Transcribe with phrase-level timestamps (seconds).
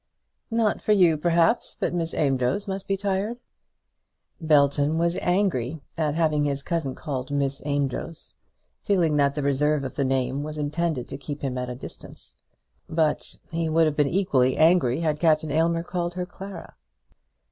[0.49, 3.37] "Not for you, perhaps; but Miss Amedroz must be tired."
[4.41, 8.33] Belton was angry at having his cousin called Miss Amedroz,
[8.81, 12.37] feeling that the reserve of the name was intended to keep him at a distance.
[12.89, 16.73] But he would have been equally angry had Aylmer called her Clara.